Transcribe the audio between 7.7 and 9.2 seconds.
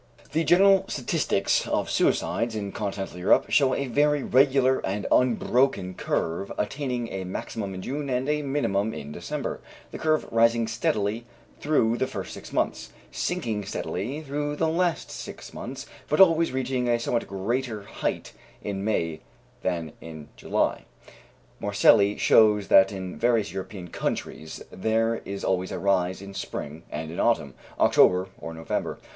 in June and a minimum in